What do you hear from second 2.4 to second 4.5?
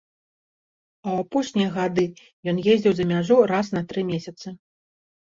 ён ездзіў за мяжу раз на тры месяцы.